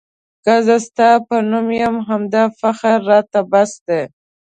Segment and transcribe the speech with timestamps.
[0.43, 4.01] که زه ستا په نام یم همدا فخر راته بس دی.